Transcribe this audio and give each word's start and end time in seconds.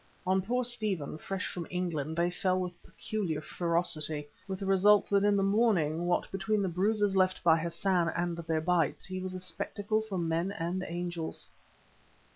On 0.25 0.41
poor 0.41 0.65
Stephen, 0.65 1.19
fresh 1.19 1.45
from 1.53 1.67
England, 1.69 2.17
they 2.17 2.31
fell 2.31 2.59
with 2.59 2.81
peculiar 2.81 3.39
ferocity, 3.39 4.27
with 4.47 4.57
the 4.57 4.65
result 4.65 5.07
that 5.11 5.23
in 5.23 5.35
the 5.37 5.43
morning 5.43 6.07
what 6.07 6.31
between 6.31 6.63
the 6.63 6.67
bruises 6.69 7.15
left 7.15 7.43
by 7.43 7.55
Hassan 7.55 8.09
and 8.17 8.35
their 8.35 8.61
bites, 8.61 9.05
he 9.05 9.19
was 9.21 9.35
a 9.35 9.39
spectacle 9.39 10.01
for 10.01 10.17
men 10.17 10.51
and 10.53 10.83
angels. 10.87 11.49